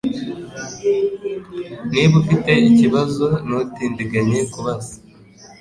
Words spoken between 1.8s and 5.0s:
Niba ufite ikibazo ntutindiganye kubaza